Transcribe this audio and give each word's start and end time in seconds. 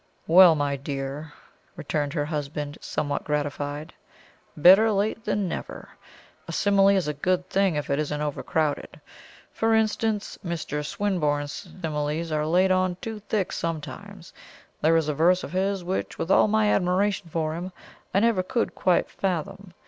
"Well, 0.25 0.55
my 0.55 0.77
dear," 0.77 1.31
returned 1.75 2.13
her 2.13 2.25
husband, 2.25 2.79
somewhat 2.81 3.23
gratified, 3.23 3.93
"better 4.57 4.91
late 4.91 5.23
than 5.25 5.47
never. 5.47 5.89
A 6.47 6.51
simile 6.51 6.95
is 6.97 7.07
a 7.07 7.13
good 7.13 7.47
thing 7.51 7.75
if 7.75 7.87
it 7.87 7.99
isn't 7.99 8.19
overcrowded. 8.19 8.99
For 9.51 9.75
instance, 9.75 10.39
Mr. 10.43 10.83
Swinburne's 10.83 11.69
similes 11.83 12.31
are 12.31 12.47
laid 12.47 12.71
on 12.71 12.95
too 12.99 13.19
thick 13.19 13.51
sometimes. 13.51 14.33
There 14.81 14.97
is 14.97 15.07
a 15.07 15.13
verse 15.13 15.43
of 15.43 15.51
his, 15.51 15.83
which, 15.83 16.17
with 16.17 16.31
all 16.31 16.47
my 16.47 16.73
admiration 16.73 17.29
for 17.29 17.53
him, 17.53 17.71
I 18.11 18.21
never 18.21 18.41
could 18.41 18.73
quite 18.73 19.07
fathom. 19.07 19.71